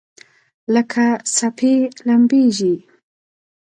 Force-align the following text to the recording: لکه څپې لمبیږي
لکه 0.73 1.05
څپې 1.35 1.73
لمبیږي 2.07 2.73